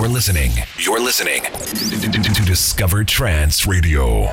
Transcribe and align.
You're 0.00 0.08
listening. 0.08 0.52
You're 0.78 0.98
listening 0.98 1.42
to 1.42 2.42
Discover 2.46 3.04
Trance 3.04 3.66
Radio. 3.66 4.32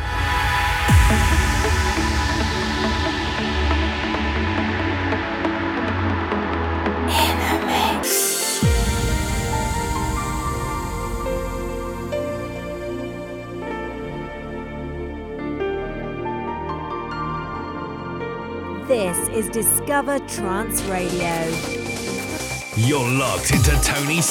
This 18.87 19.27
is 19.35 19.49
Discover 19.49 20.19
Trance 20.19 20.81
Radio. 20.83 21.43
You're 22.77 23.09
locked 23.09 23.51
into 23.51 23.71
Tony 23.83 24.21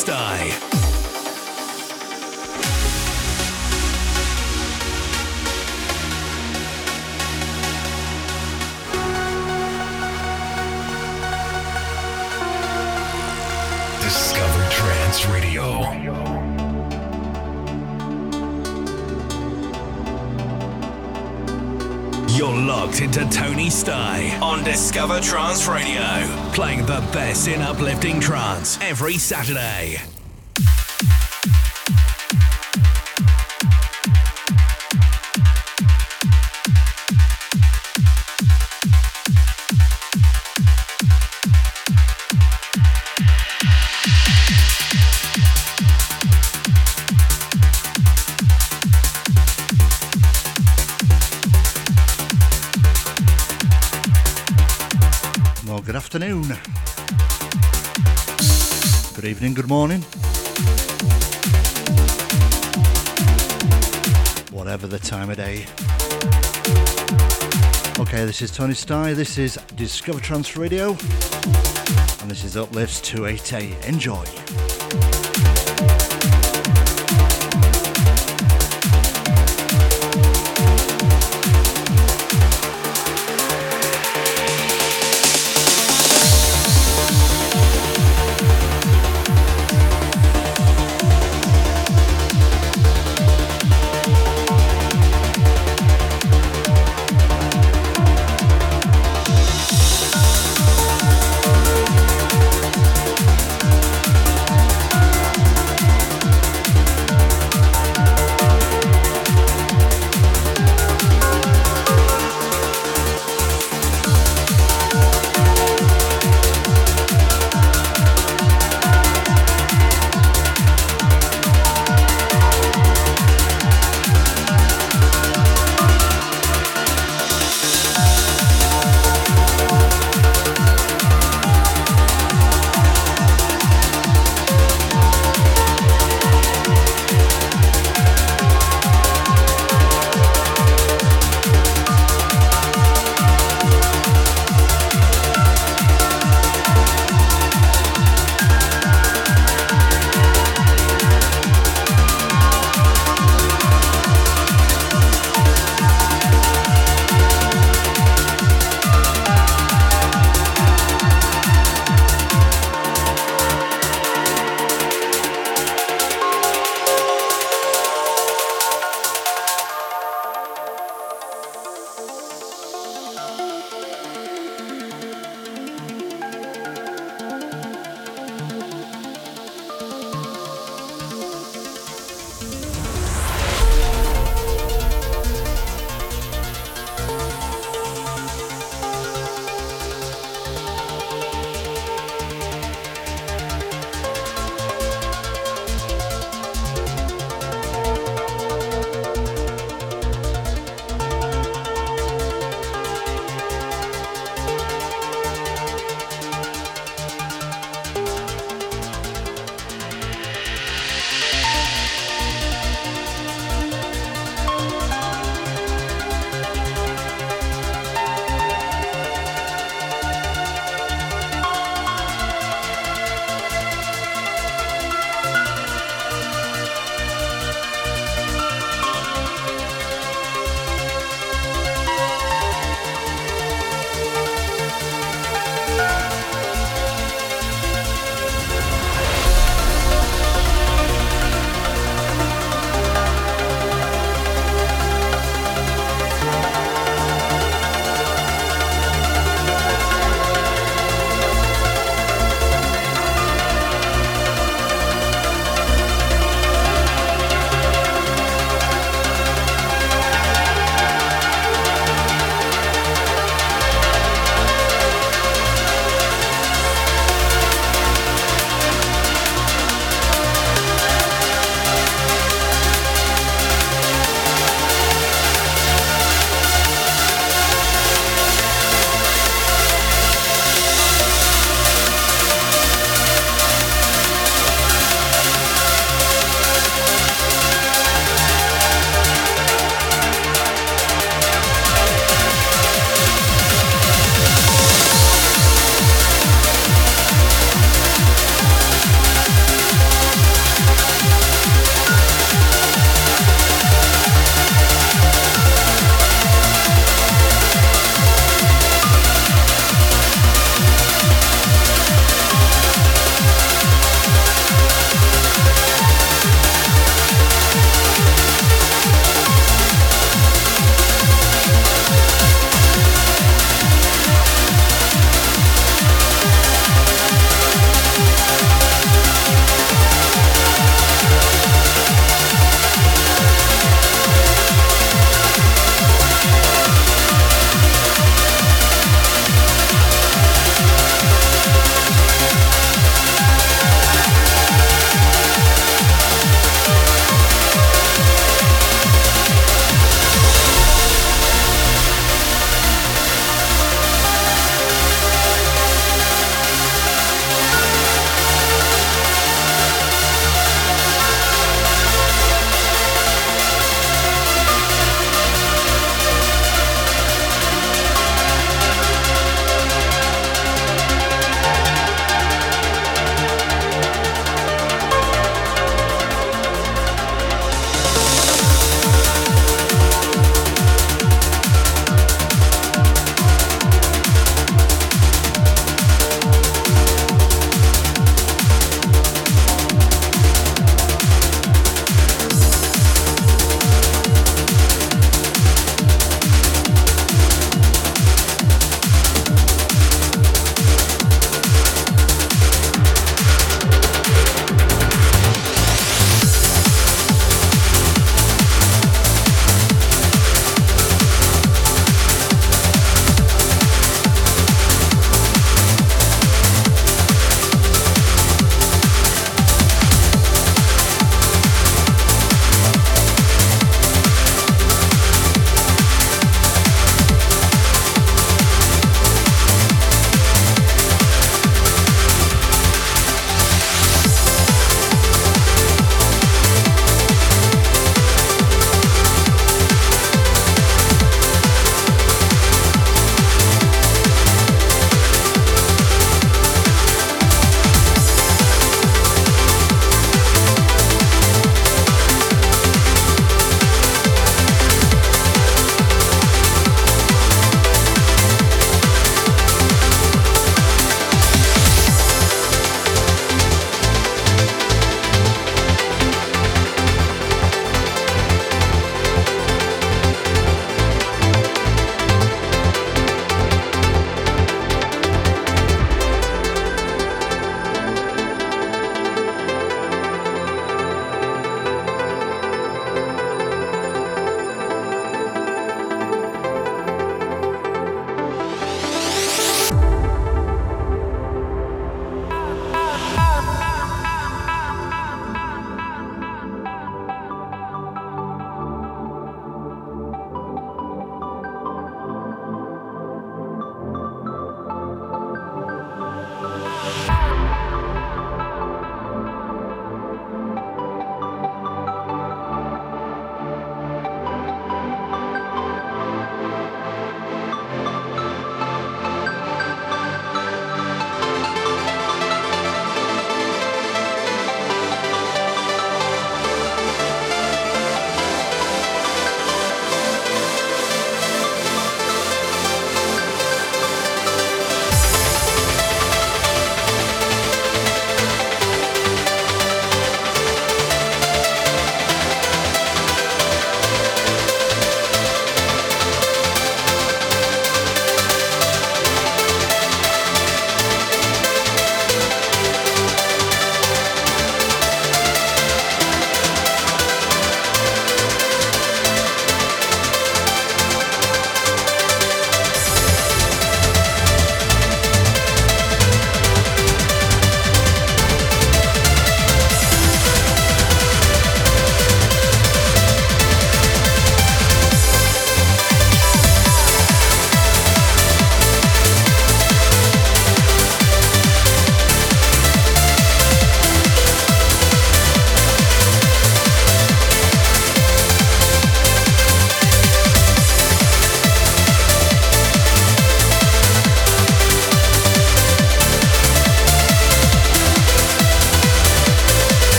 Sty. 15.16 15.32
Radio. 15.32 15.80
You're 22.36 22.54
locked 22.54 23.00
into 23.00 23.28
Tony 23.30 23.70
Sty 23.70 24.38
on 24.42 24.64
Discover 24.64 25.20
Trance 25.20 25.66
Radio, 25.66 26.02
playing 26.52 26.80
the 26.86 27.00
best 27.12 27.48
in 27.48 27.62
uplifting 27.62 28.20
trance 28.20 28.78
every 28.80 29.18
Saturday. 29.18 30.15
Good 59.66 59.70
morning. 59.70 60.02
Whatever 64.52 64.86
the 64.86 65.00
time 65.00 65.28
of 65.28 65.38
day. 65.38 65.66
Okay, 67.98 68.24
this 68.24 68.42
is 68.42 68.52
Tony 68.52 68.74
Sty, 68.74 69.12
this 69.12 69.38
is 69.38 69.58
Discover 69.74 70.20
Trance 70.20 70.56
Radio, 70.56 70.90
and 70.90 72.30
this 72.30 72.44
is 72.44 72.56
Uplifts 72.56 73.00
280. 73.00 73.74
Enjoy. 73.88 74.24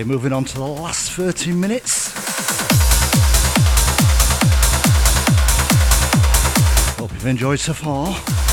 Okay, 0.00 0.08
moving 0.08 0.32
on 0.32 0.44
to 0.46 0.54
the 0.54 0.64
last 0.64 1.12
30 1.12 1.52
minutes. 1.52 2.12
Hope 6.98 7.12
you've 7.12 7.26
enjoyed 7.26 7.60
so 7.60 7.74
far. 7.74 8.49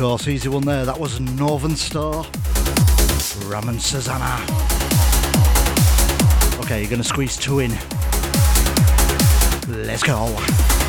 Course, 0.00 0.28
easy 0.28 0.48
one 0.48 0.64
there. 0.64 0.86
That 0.86 0.98
was 0.98 1.20
Northern 1.20 1.76
Star. 1.76 2.24
Ram 3.50 3.68
and 3.68 3.82
Susana. 3.82 4.42
Okay, 6.60 6.80
you're 6.80 6.88
gonna 6.88 7.04
squeeze 7.04 7.36
two 7.36 7.58
in. 7.58 7.70
Let's 9.68 10.02
go. 10.02 10.79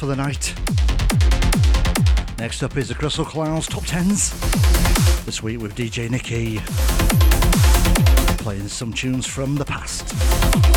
For 0.00 0.06
the 0.06 0.16
night. 0.16 0.54
Next 2.38 2.62
up 2.62 2.74
is 2.78 2.88
the 2.88 2.94
Crystal 2.94 3.22
Clouds 3.22 3.66
Top 3.66 3.82
10s. 3.82 4.32
This 5.26 5.42
week 5.42 5.60
with 5.60 5.74
DJ 5.74 6.08
Nikki. 6.08 6.58
playing 8.42 8.68
some 8.68 8.94
tunes 8.94 9.26
from 9.26 9.56
the 9.56 9.64
past. 9.66 10.69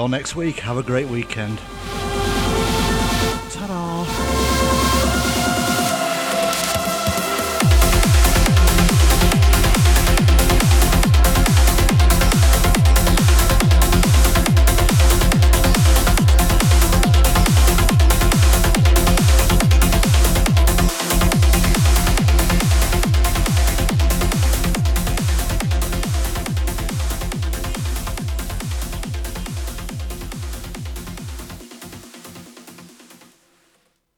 All 0.00 0.08
next 0.08 0.34
week. 0.34 0.60
Have 0.60 0.78
a 0.78 0.82
great 0.82 1.08
weekend. 1.08 1.60